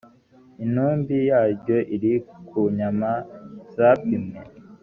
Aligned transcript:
intumbi 0.63 1.17
yaryo 1.29 1.77
iri 1.95 2.13
ku 2.47 2.59
nyama 2.77 3.11
zapimwe 3.75 4.37